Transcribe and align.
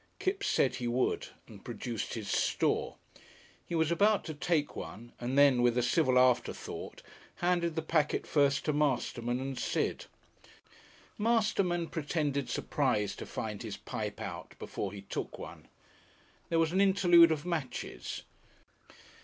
Kipps 0.17 0.47
said 0.47 0.77
he 0.77 0.87
would, 0.87 1.27
and 1.47 1.63
produced 1.63 2.15
his 2.15 2.27
store. 2.27 2.95
He 3.67 3.75
was 3.75 3.91
about 3.91 4.23
to 4.25 4.33
take 4.33 4.75
one, 4.75 5.11
and 5.19 5.37
then, 5.37 5.61
with 5.61 5.77
a 5.77 5.83
civil 5.83 6.17
afterthought, 6.17 7.03
handed 7.35 7.75
the 7.75 7.83
packet 7.83 8.25
first 8.25 8.65
to 8.65 8.73
Masterman 8.73 9.39
and 9.39 9.59
Sid. 9.59 10.05
Masterman 11.19 11.85
pretended 11.85 12.49
surprise 12.49 13.15
to 13.17 13.27
find 13.27 13.61
his 13.61 13.77
pipe 13.77 14.19
out 14.19 14.55
before 14.57 14.91
he 14.91 15.03
took 15.03 15.37
one. 15.37 15.67
There 16.49 16.57
was 16.57 16.71
an 16.71 16.81
interlude 16.81 17.31
of 17.31 17.45
matches. 17.45 18.23